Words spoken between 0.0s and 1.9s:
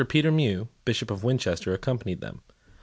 Peter Mew, Bishop of Winchester,